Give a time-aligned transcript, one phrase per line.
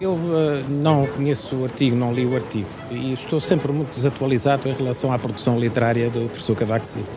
[0.00, 4.68] Eu uh, não conheço o artigo, não li o artigo e estou sempre muito desatualizado
[4.68, 7.08] em relação à produção literária do professor Cavaco Silva.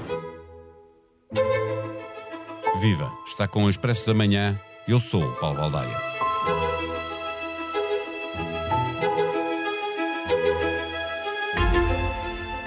[2.79, 3.11] Viva!
[3.25, 4.59] Está com o Expresso da Manhã.
[4.87, 6.18] Eu sou o Paulo Baldaia.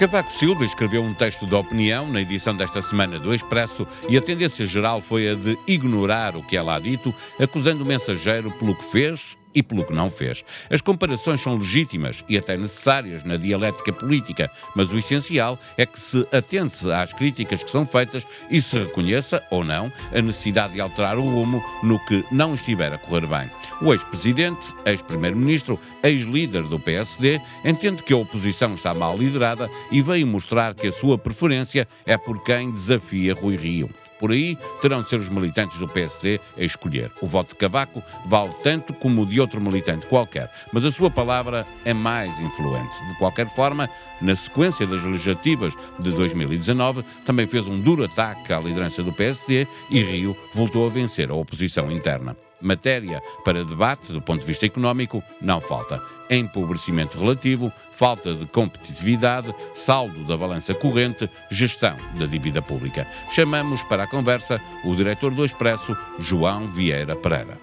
[0.03, 4.21] Cavaco Silva escreveu um texto de opinião na edição desta semana do Expresso e a
[4.21, 8.75] tendência geral foi a de ignorar o que ela ha dito, acusando o mensageiro pelo
[8.75, 10.43] que fez e pelo que não fez.
[10.69, 15.99] As comparações são legítimas e até necessárias na dialética política, mas o essencial é que
[15.99, 20.81] se atente às críticas que são feitas e se reconheça, ou não, a necessidade de
[20.81, 23.49] alterar o rumo no que não estiver a correr bem.
[23.81, 30.27] O ex-presidente, ex-primeiro-ministro, ex-líder do PSD, entende que a oposição está mal liderada e veio
[30.27, 33.89] mostrar que a sua preferência é por quem desafia Rui Rio.
[34.23, 37.11] Por aí terão de ser os militantes do PSD a escolher.
[37.19, 41.11] O voto de Cavaco vale tanto como o de outro militante qualquer, mas a sua
[41.11, 43.05] palavra é mais influente.
[43.05, 43.89] De qualquer forma,
[44.21, 49.67] na sequência das legislativas de 2019, também fez um duro ataque à liderança do PSD
[49.89, 52.33] e Rio voltou a vencer a oposição interna.
[52.63, 56.01] Matéria para debate do ponto de vista económico não falta.
[56.29, 63.05] Empobrecimento relativo, falta de competitividade, saldo da balança corrente, gestão da dívida pública.
[63.29, 67.59] Chamamos para a conversa o diretor do Expresso, João Vieira Pereira.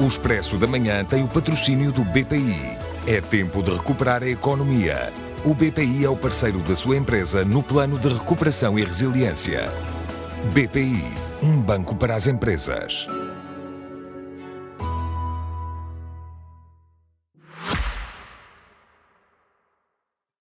[0.00, 2.76] O Expresso da Manhã tem o patrocínio do BPI.
[3.06, 5.12] É tempo de recuperar a economia.
[5.44, 9.72] O BPI é o parceiro da sua empresa no plano de recuperação e resiliência.
[10.52, 13.08] BPI um banco para as empresas.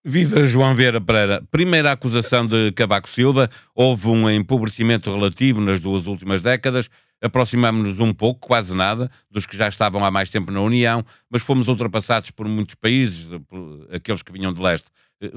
[0.03, 1.43] Viva João Vieira Pereira.
[1.49, 3.49] Primeira acusação de Cavaco Silva.
[3.73, 6.87] Houve um empobrecimento relativo nas duas últimas décadas.
[7.19, 11.41] Aproximamos-nos um pouco, quase nada, dos que já estavam há mais tempo na União, mas
[11.41, 14.87] fomos ultrapassados por muitos países, por aqueles que vinham de leste.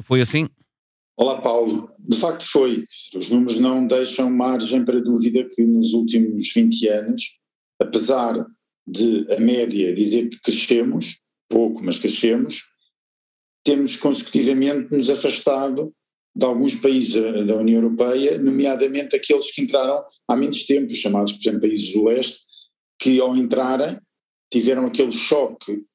[0.03, 0.49] Foi assim?
[1.17, 1.89] Olá, Paulo.
[2.01, 2.85] De facto foi.
[3.17, 7.39] Os números não deixam margem para dúvida que nos últimos 20 anos,
[7.81, 8.45] apesar
[8.85, 12.65] de a média dizer que crescemos, pouco, mas crescemos,
[13.63, 15.95] temos consecutivamente nos afastado
[16.35, 21.41] de alguns países da União Europeia, nomeadamente aqueles que entraram há menos tempo, chamados, por
[21.41, 22.41] exemplo, países do leste,
[22.99, 23.97] que ao entrarem
[24.53, 25.87] tiveram aquele choque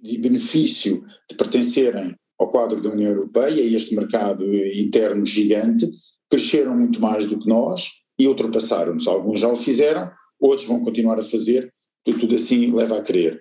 [0.00, 2.14] de benefício de pertencerem
[2.54, 5.90] quadro da União Europeia este mercado interno gigante,
[6.30, 9.08] cresceram muito mais do que nós e ultrapassaram-nos.
[9.08, 13.40] Alguns já o fizeram, outros vão continuar a fazer, tudo assim leva a crer.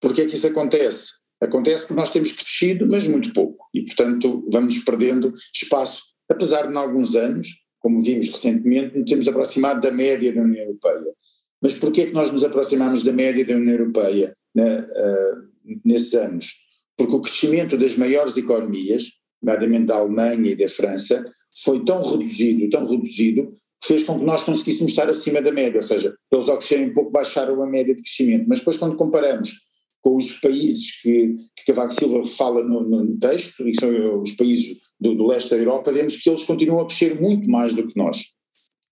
[0.00, 1.12] Porquê é que isso acontece?
[1.40, 6.72] Acontece porque nós temos crescido, mas muito pouco, e portanto vamos perdendo espaço, apesar de
[6.72, 7.48] em alguns anos,
[7.78, 11.14] como vimos recentemente, nos temos aproximado da média da União Europeia.
[11.62, 16.14] Mas porquê é que nós nos aproximamos da média da União Europeia né, uh, nesses
[16.14, 16.67] anos?
[16.98, 21.24] Porque o crescimento das maiores economias, nomeadamente da Alemanha e da França,
[21.62, 23.48] foi tão reduzido, tão reduzido,
[23.80, 26.90] que fez com que nós conseguíssemos estar acima da média, ou seja, eles ao crescerem
[26.90, 29.52] um pouco baixaram a média de crescimento, mas depois quando comparamos
[30.00, 34.32] com os países que, que Cavaco Silva fala no, no texto, e que são os
[34.32, 37.86] países do, do, leste da Europa, vemos que eles continuam a crescer muito mais do
[37.86, 38.24] que nós.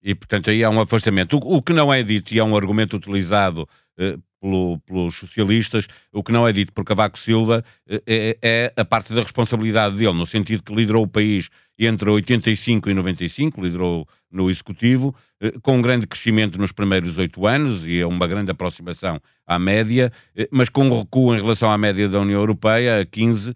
[0.03, 1.37] E, portanto, aí há um afastamento.
[1.37, 3.69] O, o que não é dito, e é um argumento utilizado
[3.99, 8.73] eh, pelo, pelos socialistas, o que não é dito por Cavaco Silva eh, é, é,
[8.77, 11.49] a parte da responsabilidade dele, no sentido que liderou o país
[11.79, 17.47] entre 85 e 95, liderou no Executivo, eh, com um grande crescimento nos primeiros oito
[17.47, 21.71] anos e é uma grande aproximação à média, eh, mas com um recuo em relação
[21.71, 23.55] à média da União Europeia, a 15,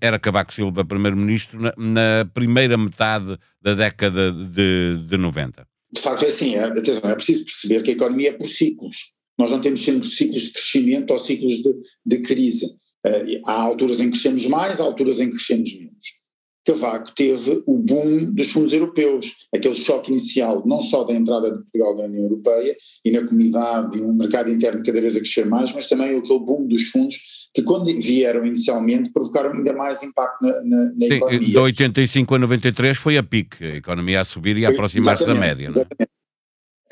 [0.00, 5.66] era Cavaco Silva primeiro-ministro na, na, primeira metade da década de, de 90.
[5.92, 9.13] De facto é assim, é, atenção, é preciso perceber que a economia é por ciclos.
[9.38, 11.74] Nós não temos sempre ciclos de crescimento ou ciclos de,
[12.06, 12.66] de crise.
[13.06, 16.24] Uh, há alturas em que crescemos mais, há alturas em que crescemos menos.
[16.64, 21.58] Cavaco teve o boom dos fundos europeus, aquele choque inicial não só da entrada de
[21.58, 22.74] Portugal na União Europeia
[23.04, 26.38] e na comunidade e um mercado interno cada vez a crescer mais, mas também aquele
[26.38, 27.16] boom dos fundos
[27.54, 31.48] que quando vieram inicialmente provocaram ainda mais impacto na, na, na Sim, economia.
[31.48, 35.34] De 85 a 93 foi a pique, a economia a subir e a aproximar-se da
[35.34, 35.66] média.
[35.66, 35.70] É?
[35.70, 36.13] Exatamente.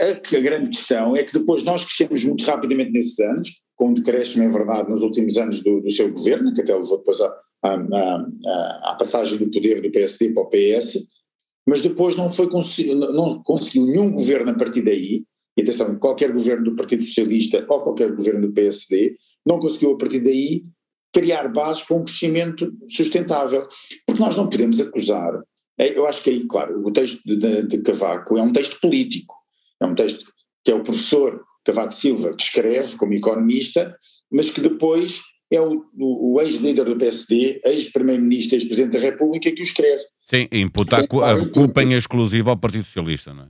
[0.01, 3.95] A, a, grande questão é que depois nós crescemos muito rapidamente nesses anos, com um
[3.95, 7.35] decréscimo, é verdade, nos últimos anos do, do seu governo, que até levou depois à,
[7.63, 10.99] à, passagem do poder do PSD para o PS,
[11.69, 12.49] mas depois não, foi,
[13.15, 15.25] não conseguiu nenhum governo a partir daí,
[15.57, 19.99] e atenção, qualquer governo do Partido Socialista ou qualquer governo do PSD, não conseguiu a
[19.99, 20.65] partir daí
[21.13, 23.69] criar bases para um crescimento sustentável.
[24.07, 25.43] Porque nós não podemos acusar,
[25.79, 29.35] é, eu acho que aí, claro, o texto de, de Cavaco é um texto político,
[29.83, 30.25] é um texto
[30.65, 33.97] que é o professor Cavaco Silva, que escreve como economista,
[34.31, 35.21] mas que depois
[35.51, 40.03] é o, o, o ex-líder do PSD, ex-primeiro-ministro, ex-presidente da República, que o escreve.
[40.21, 43.49] Sim, imputa a, culpa em exclusiva ao Partido Socialista, não é?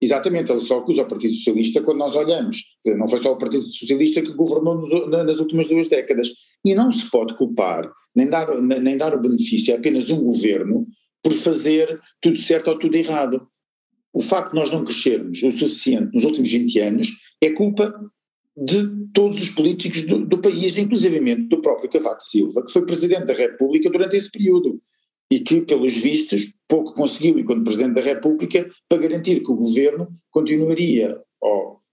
[0.00, 2.62] Exatamente, ele só acusa o Partido Socialista quando nós olhamos.
[2.86, 6.28] Não foi só o Partido Socialista que governou nos, nas últimas duas décadas.
[6.64, 10.86] E não se pode culpar, nem dar, nem dar o benefício a apenas um governo
[11.22, 13.48] por fazer tudo certo ou tudo errado.
[14.18, 17.08] O facto de nós não crescermos o suficiente nos últimos 20 anos
[17.40, 17.94] é culpa
[18.56, 23.26] de todos os políticos do, do país, inclusivamente do próprio Cavaco Silva, que foi Presidente
[23.26, 24.80] da República durante esse período
[25.32, 30.08] e que, pelos vistos, pouco conseguiu, enquanto Presidente da República, para garantir que o governo
[30.32, 31.16] continuaria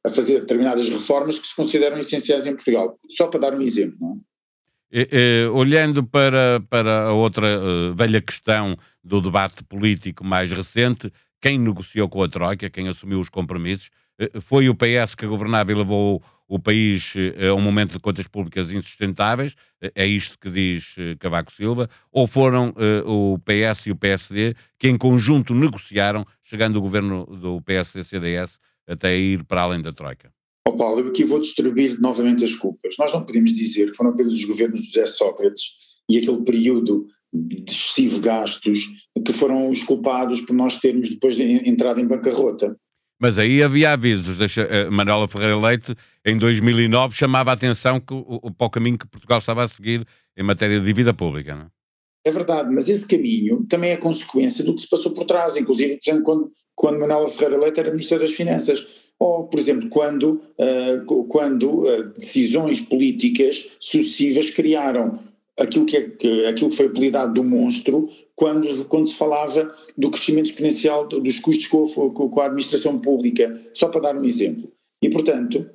[0.03, 2.97] a fazer determinadas reformas que se consideram essenciais em Portugal.
[3.07, 5.47] Só para dar um exemplo, não é?
[5.53, 11.11] olhando para, para a outra uh, velha questão do debate político mais recente,
[11.45, 15.71] quem negociou com a Troika, quem assumiu os compromissos, uh, foi o PS que governava
[15.71, 17.13] e levou o país
[17.49, 19.55] a um momento de contas públicas insustentáveis,
[19.95, 22.71] é isto que diz Cavaco Silva, ou foram
[23.03, 29.17] o PS e o PSD que em conjunto negociaram, chegando o governo do PSD-CDS até
[29.17, 30.31] ir para além da Troika?
[30.67, 32.93] Oh Paulo, eu aqui vou distribuir novamente as culpas.
[32.99, 35.63] Nós não podemos dizer que foram apenas os governos de José Sócrates
[36.07, 38.89] e aquele período de excessivo gastos
[39.23, 42.75] que foram os culpados por nós termos depois entrado em bancarrota.
[43.19, 44.37] Mas aí havia avisos.
[44.37, 45.95] Deixa, uh, Manuela Ferreira Leite,
[46.25, 50.05] em 2009, chamava a atenção que, o, para o caminho que Portugal estava a seguir
[50.37, 51.55] em matéria de dívida pública.
[51.55, 51.63] Não?
[51.63, 52.29] É?
[52.29, 55.97] é verdade, mas esse caminho também é consequência do que se passou por trás, inclusive,
[55.97, 59.05] por exemplo, quando, quando Manuela Ferreira Leite era Ministra das Finanças.
[59.17, 65.19] Ou, por exemplo, quando, uh, quando uh, decisões políticas sucessivas criaram
[65.59, 70.11] aquilo que, é, que, aquilo que foi apelidado do monstro quando, quando se falava do
[70.11, 74.71] crescimento exponencial dos custos com, com, com a administração pública, só para dar um exemplo.
[75.01, 75.65] E, portanto,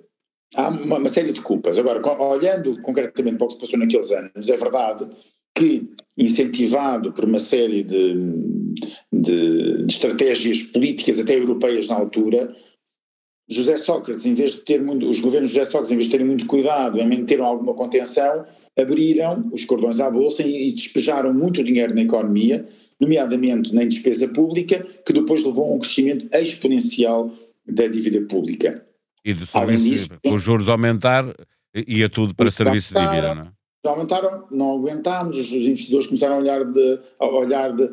[0.55, 1.79] há uma, uma, série de culpas.
[1.79, 5.09] Agora, olhando concretamente para o que se passou naqueles anos, é verdade
[5.57, 8.15] que, incentivado por uma série de,
[9.13, 12.53] de, de estratégias políticas, até europeias na altura,
[13.51, 16.13] José Sócrates, em vez de ter muito, os governos de José Sócrates, em vez de
[16.13, 18.45] terem muito cuidado em manter alguma contenção,
[18.79, 22.65] abriram os cordões à bolsa e, e despejaram muito dinheiro na economia,
[23.01, 27.33] nomeadamente na despesa pública, que depois levou a um crescimento exponencial
[27.67, 28.87] da dívida pública.
[29.25, 31.35] E de Além disso, os juros aumentar,
[31.75, 33.61] ia tudo para serviço de dívida, não é?
[33.89, 37.91] aumentaram, não aguentámos, os investidores começaram a olhar, de, a olhar de,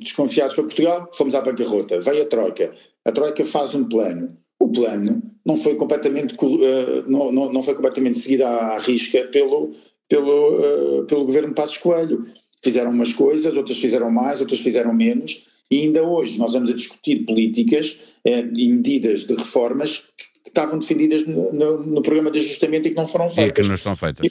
[0.00, 2.72] desconfiados para Portugal, fomos à bancarrota, veio a Troika,
[3.04, 7.74] a Troika faz um plano, o plano não foi completamente, uh, não, não, não, foi
[7.74, 9.72] completamente seguido à, risca pelo,
[10.08, 12.24] pelo, uh, pelo governo Passos Coelho.
[12.62, 16.74] Fizeram umas coisas, outras fizeram mais, outras fizeram menos, e ainda hoje nós vamos a
[16.74, 22.30] discutir políticas uh, e medidas de reformas que, que estavam defendidas no, no, no, programa
[22.30, 23.58] de ajustamento e que não foram feitas.
[23.58, 24.28] E que não estão feitas.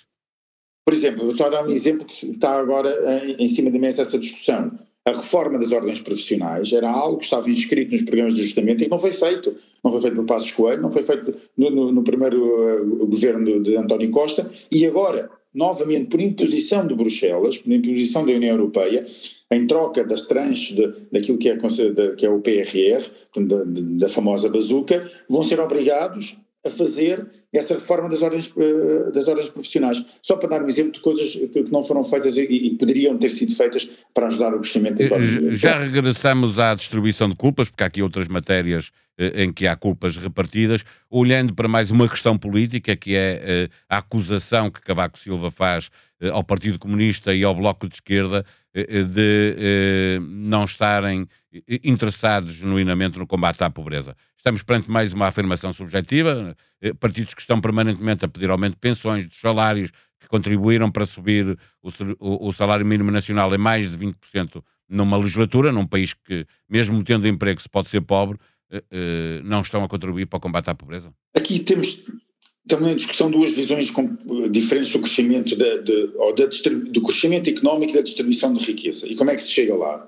[0.84, 2.92] Por exemplo, vou só dar um exemplo que está agora
[3.26, 4.78] em, em cima da mesa essa discussão
[5.08, 8.86] a reforma das ordens profissionais era algo que estava inscrito nos programas de ajustamento e
[8.86, 9.54] que não foi feito.
[9.84, 13.62] Não foi feito por Passos Coelho, não foi feito no, no, no primeiro uh, governo
[13.62, 19.06] de, António Costa e agora, novamente, por imposição de Bruxelas, por imposição da União Europeia,
[19.52, 21.58] em troca das tranches de, daquilo que é,
[22.18, 28.10] que é o PRR, da, da famosa bazuca, vão ser obrigados a fazer essa reforma
[28.10, 30.04] das ordens, eh, das ordens profissionais.
[30.22, 33.30] Só para dar um exemplo de coisas que não foram feitas e, e poderiam ter
[33.30, 35.54] sido feitas para ajudar o crescimento da economia.
[35.54, 39.76] Já regressamos à distribuição de culpas, porque há aqui outras matérias eh, em que há
[39.76, 45.20] culpas repartidas, olhando para mais uma questão política, que é eh, a acusação que Cavaco
[45.20, 45.92] Silva faz
[46.32, 51.28] ao Partido Comunista e ao Bloco de Esquerda de não estarem
[51.84, 54.16] interessados genuinamente no combate à pobreza.
[54.38, 58.80] Estamos perante mais uma afirmação subjetiva, eh, partidos que estão permanentemente a pedir aumento de
[58.80, 63.98] pensões, de salários, que contribuíram para subir o, o salário mínimo nacional em mais de
[63.98, 68.38] 20% numa legislatura, num país que, mesmo tendo emprego, se pode ser pobre,
[68.72, 71.14] eh, eh, não estão a contribuir para o combate à pobreza?
[71.36, 72.06] Aqui temos
[72.68, 73.92] também em discussão duas visões
[74.50, 79.08] diferentes do crescimento, de, de, da, do crescimento económico e da distribuição de riqueza.
[79.08, 80.08] E como é que se chega lá?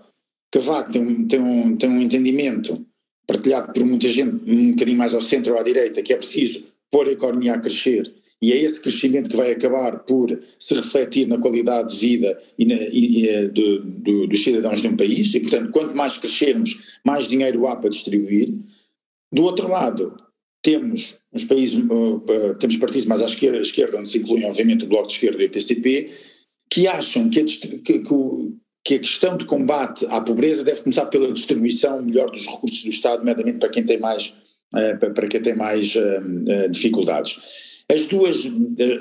[0.51, 2.79] Cavaco tem, tem, um, tem um entendimento
[3.25, 6.63] partilhado por muita gente, um bocadinho mais ao centro ou à direita, que é preciso
[6.89, 11.27] pôr a economia a crescer e é esse crescimento que vai acabar por se refletir
[11.27, 15.33] na qualidade de vida e, na, e, eh, do, do, dos cidadãos de um país,
[15.33, 18.53] e portanto, quanto mais crescermos, mais dinheiro há para distribuir.
[19.31, 20.15] Do outro lado,
[20.61, 24.45] temos uns países, uh, uh, temos partidos mais à esquerda, à esquerda, onde se incluem
[24.45, 26.11] obviamente o Bloco de Esquerda e o PCP,
[26.69, 28.55] que acham que, que, que, o,
[28.87, 32.89] que a questão de combate à pobreza deve começar pela distribuição melhor dos recursos do
[32.89, 34.33] Estado, nomeadamente para quem tem mais
[35.13, 35.93] para quem tem mais
[36.69, 37.37] dificuldades.
[37.89, 38.49] As duas,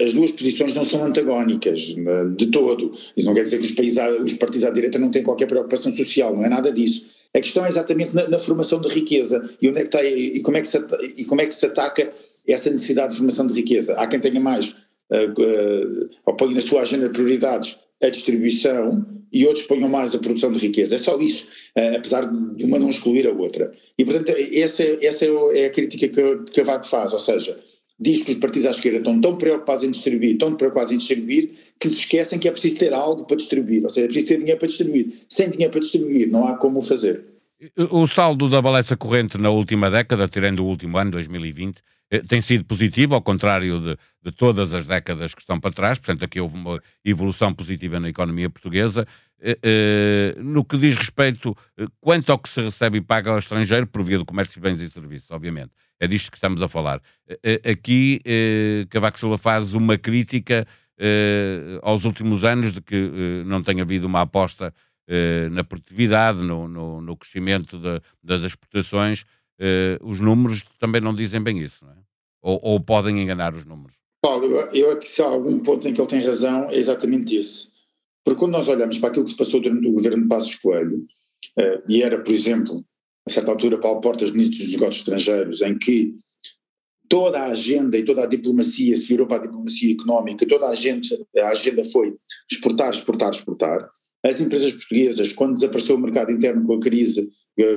[0.03, 1.95] as duas posições não são antagónicas
[2.37, 2.93] de todo.
[3.17, 5.93] Isso não quer dizer que os, países, os partidos à direita não têm qualquer preocupação
[5.93, 7.07] social, não é nada disso.
[7.33, 10.41] A questão é exatamente na, na formação de riqueza e, onde é que está, e,
[10.41, 10.85] como é que se,
[11.17, 12.13] e como é que se ataca
[12.47, 13.95] essa necessidade de formação de riqueza.
[13.95, 19.07] Há quem tenha mais, uh, uh, ou põe na sua agenda de prioridades a distribuição
[19.33, 20.95] e outros ponham mais a produção de riqueza.
[20.95, 21.45] É só isso,
[21.77, 23.73] uh, apesar de uma não excluir a outra.
[23.99, 27.57] E, portanto, essa, essa é a crítica que, que a VAC faz, ou seja,
[27.99, 31.51] diz que os partidos à esquerda estão tão preocupados em distribuir, tão preocupados em distribuir,
[31.81, 34.39] que se esquecem que é preciso ter algo para distribuir, ou seja, é preciso ter
[34.39, 35.13] dinheiro para distribuir.
[35.29, 37.25] Sem dinheiro para distribuir, não há como fazer.
[37.91, 41.83] O saldo da balança corrente na última década, tirando o último ano, 2020, eh,
[42.29, 46.25] tem sido positivo, ao contrário de, de, todas as décadas que estão para trás, portanto,
[46.25, 49.07] aqui houve uma evolução positiva na economia portuguesa.
[49.39, 51.55] Eh, eh, no que diz respeito
[52.01, 54.81] quanto ao que se recebe e paga ao estrangeiro, por via do comércio de bens
[54.81, 55.73] e serviços, obviamente.
[56.01, 57.01] É disto que estamos a falar.
[57.71, 58.21] aqui,
[58.91, 60.67] Cavaco Silva faz uma crítica
[61.83, 64.75] aos últimos anos de que não tem havido uma aposta
[65.51, 69.25] na produtividade, no, no, no crescimento de, das exportações,
[69.61, 71.97] uh, os números também não dizem bem isso, não é?
[72.43, 73.97] Ou, ou podem enganar os números?
[74.23, 77.69] Paulo, eu aqui se há algum ponto em que ele tem razão, é exatamente esse.
[78.25, 81.07] Porque quando nós olhamos para aquilo que se passou durante o governo de Passos Coelho,
[81.59, 82.85] uh, e era, por exemplo,
[83.27, 86.17] a certa altura, Paulo Portas, ministro dos Negócios Estrangeiros, em que
[87.09, 90.71] toda a agenda e toda a diplomacia se virou para a diplomacia económica, toda a
[90.71, 91.07] agenda,
[91.39, 92.17] a agenda foi
[92.51, 93.89] exportar, exportar, exportar.
[94.25, 97.31] As empresas portuguesas, quando desapareceu o mercado interno com a crise, eh,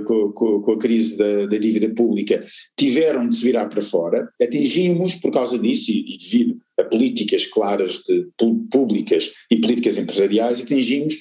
[0.05, 2.39] com, com, com, a crise da, da, dívida pública,
[2.77, 7.45] tiveram de se virar para fora, atingimos, por causa disso, e, e devido a políticas
[7.45, 8.27] claras de,
[8.69, 11.15] públicas e políticas empresariais, atingimos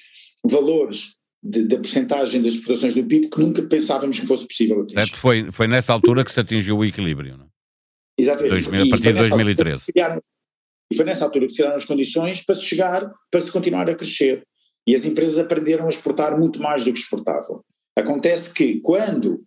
[0.44, 5.16] valores da porcentagem das exportações do PIB que nunca pensávamos que fosse possível atingir.
[5.16, 7.48] Foi, foi nessa altura que se atingiu o equilíbrio, não é?
[8.18, 8.50] Exatamente.
[8.50, 9.84] 2000, a partir de 2013.
[10.90, 13.88] e foi nessa altura que se criaram as condições para se chegar, para se continuar
[13.88, 14.42] a crescer.
[14.86, 17.62] E as empresas aprenderam a exportar muito mais do que exportavam.
[17.98, 19.40] Acontece que quando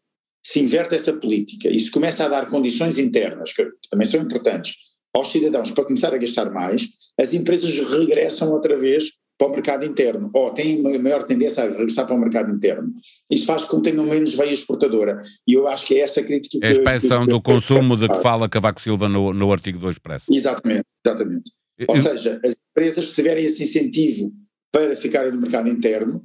[0.43, 4.75] se inverte essa política e se começa a dar condições internas, que também são importantes,
[5.13, 6.89] aos cidadãos para começar a gastar mais,
[7.20, 12.05] as empresas regressam outra vez para o mercado interno, ou têm maior tendência a regressar
[12.05, 12.91] para o mercado interno.
[13.29, 15.17] Isso faz com que tenham menos veia exportadora.
[15.48, 16.65] E eu acho que é essa crítica que.
[16.65, 20.25] É a expansão do consumo de que fala Cavaco Silva no, no artigo 2 Expresso.
[20.31, 21.51] Exatamente, exatamente.
[21.88, 24.31] Ou seja, as empresas, se tiverem esse incentivo
[24.72, 26.24] para ficarem no mercado interno,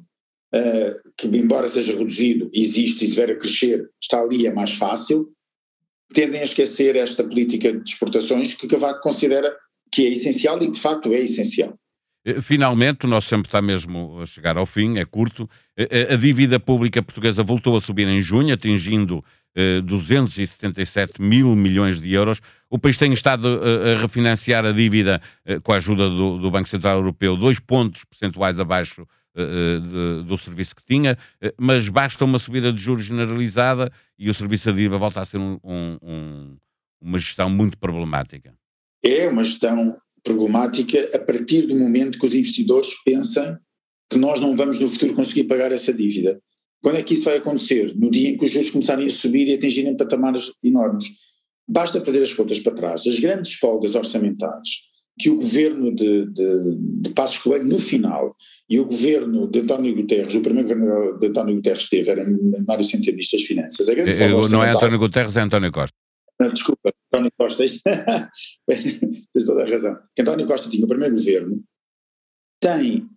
[0.54, 4.72] uh, que embora seja reduzido, existe e se vier a crescer, está ali, é mais
[4.72, 5.28] fácil,
[6.12, 9.54] tendem a esquecer esta política de exportações que Cavaco considera
[9.92, 11.74] que é essencial e de facto é essencial.
[12.24, 15.48] Eh, finalmente, o nosso tempo está mesmo a chegar ao fim, é curto.
[15.76, 19.24] Eh, a dívida pública portuguesa voltou a subir em junho, atingindo
[19.84, 22.42] 277 mil milhões de euros.
[22.68, 25.18] O país tem estado a refinanciar a dívida
[25.62, 29.06] com a ajuda do, do Banco Central Europeu, dois pontos percentuais abaixo
[29.40, 34.34] de, do serviço que tinha, uh, mas basta uma subida de juros generalizada e o
[34.34, 36.56] serviço de IVA volta a ser um, um, um,
[37.00, 38.54] uma gestão muito problemática.
[39.02, 43.58] É uma gestão problemática a partir do momento que os investidores pensam
[44.10, 46.40] que nós não vamos no futuro conseguir pagar essa dívida.
[46.82, 47.94] Quando é que isso vai acontecer?
[47.96, 51.04] No dia em que os juros começarem a subir e atingirem patamares enormes.
[51.68, 53.06] Basta fazer as contas para trás.
[53.06, 54.68] As grandes folgas orçamentais
[55.18, 58.36] que o governo de, de, de Passos Coelho, no final,
[58.68, 62.24] e o governo de António Guterres, o primeiro governo de António Guterres teve, era
[62.66, 63.88] Mário Centeno das Finanças.
[63.88, 65.96] Eu, não é António Guterres, é António Costa.
[66.38, 67.64] Não, desculpa, António Costa,
[68.68, 69.96] tens toda a razão.
[70.14, 71.64] Que António Costa tinha o primeiro governo,
[72.60, 73.08] tem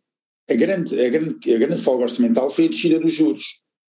[0.50, 3.44] a grande, a grande, a grande folga orçamental foi a descida dos juros.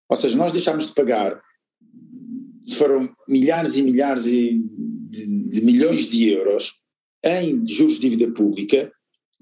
[0.09, 1.39] Ou seja, nós deixámos de pagar,
[2.73, 4.61] foram milhares e milhares de,
[5.49, 6.80] de milhões de euros
[7.23, 8.89] em juros de dívida pública,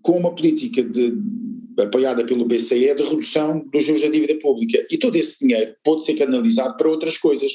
[0.02, 1.14] com uma política de,
[1.82, 4.86] apoiada pelo BCE de redução dos juros da dívida pública.
[4.90, 7.52] E todo esse dinheiro pode ser canalizado para outras coisas,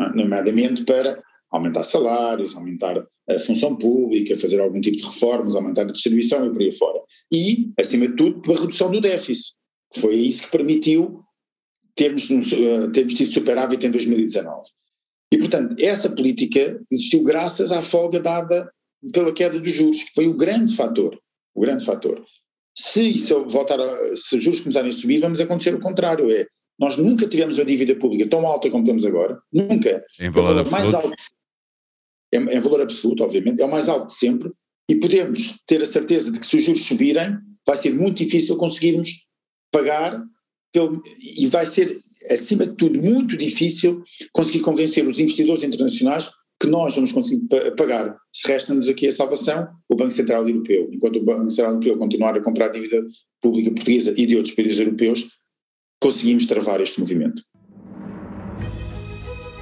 [0.00, 0.08] é?
[0.14, 5.92] nomeadamente para aumentar salários, aumentar a função pública, fazer algum tipo de reformas, aumentar a
[5.92, 7.00] distribuição e por aí fora.
[7.32, 9.54] E, acima de tudo, para a redução do déficit.
[9.96, 11.20] Foi isso que permitiu
[11.94, 14.68] termos, eh, termos tido superávit em 2019.
[15.32, 18.70] E, portanto, essa política existiu graças à folga dada
[19.12, 21.18] pela queda dos juros, que foi o grande fator,
[21.54, 22.24] o grande fator.
[22.76, 26.46] Se isso voltar a, se os juros começarem a subir, vamos acontecer o contrário, é,
[26.78, 30.04] nós nunca tivemos uma dívida pública tão alta como temos agora, nunca.
[30.20, 31.14] Em valor, é valor mais alto,
[32.32, 34.50] é, em valor absoluto, obviamente, é o mais alto de sempre,
[34.90, 38.56] e podemos ter a certeza de que se os juros subirem, vai ser muito difícil
[38.56, 39.10] conseguirmos
[39.72, 40.22] pagar
[41.38, 41.96] e vai ser,
[42.30, 47.46] acima de tudo, muito difícil conseguir convencer os investidores internacionais que nós vamos conseguir
[47.76, 48.16] pagar.
[48.32, 50.88] Se resta-nos aqui a salvação, o Banco Central Europeu.
[50.92, 53.04] Enquanto o Banco Central Europeu continuar a comprar dívida
[53.40, 55.28] pública portuguesa e de outros países europeus,
[56.00, 57.42] conseguimos travar este movimento.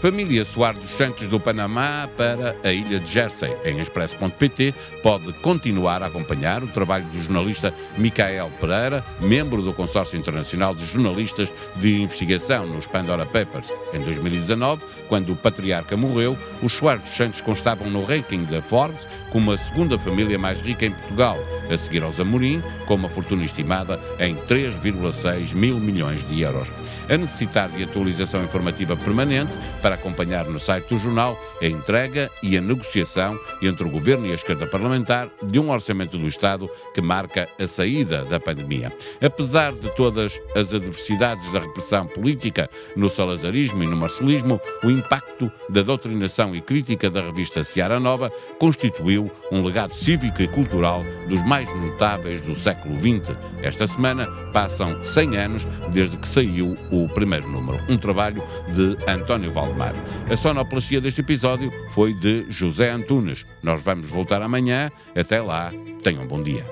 [0.04, 3.56] Família Soares dos Santos do Panamá para a ilha de Jersey.
[3.64, 10.18] Em expresso.pt pode continuar a acompanhar o trabalho do jornalista Micael Pereira, membro do Consórcio
[10.18, 13.72] Internacional de Jornalistas de Investigação nos Pandora Papers.
[13.94, 19.06] Em 2019, quando o patriarca morreu, os Soares dos Santos constavam no ranking da Forbes
[19.34, 21.36] como a segunda família mais rica em Portugal,
[21.68, 26.68] a seguir aos Amorim, com uma fortuna estimada em 3,6 mil milhões de euros.
[27.10, 29.50] A necessidade de atualização informativa permanente
[29.82, 34.30] para acompanhar no site do jornal a entrega e a negociação entre o governo e
[34.30, 38.92] a esquerda parlamentar de um orçamento do Estado que marca a saída da pandemia.
[39.20, 45.50] Apesar de todas as adversidades da repressão política no salazarismo e no marcelismo, o impacto
[45.68, 51.42] da doutrinação e crítica da revista Seara Nova constituiu um legado cívico e cultural dos
[51.44, 53.36] mais notáveis do século XX.
[53.62, 58.42] Esta semana passam 100 anos desde que saiu o primeiro número, um trabalho
[58.74, 59.94] de António Valdemar.
[60.30, 63.46] A sonoplastia deste episódio foi de José Antunes.
[63.62, 64.90] Nós vamos voltar amanhã.
[65.14, 66.64] Até lá, tenham um bom dia.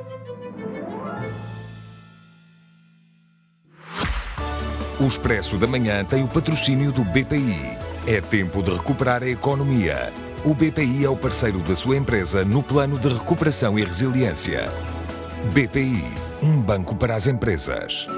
[5.01, 7.77] O Expresso da Manhã tem o patrocínio do BPI.
[8.07, 10.13] É tempo de recuperar a economia.
[10.45, 14.73] O BPI é o parceiro da sua empresa no plano de recuperação e resiliência.
[15.53, 16.05] BPI,
[16.43, 18.09] um banco para as empresas.